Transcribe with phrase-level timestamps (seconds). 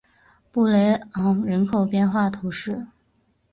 [0.51, 2.87] 布雷昂人口变化图示